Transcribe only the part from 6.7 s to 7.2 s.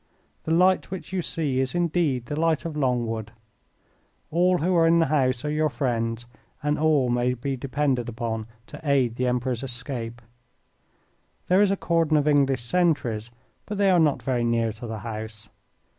all